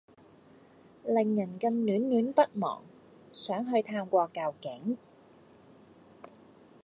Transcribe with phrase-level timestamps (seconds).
[1.05, 2.81] 令人更戀戀不忘，
[3.31, 4.97] 想去探過究竟！